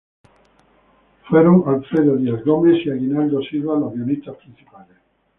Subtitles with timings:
[1.29, 4.97] Fueron Alfredo Dias Gomes y Aguinaldo Silva los guionistas principales.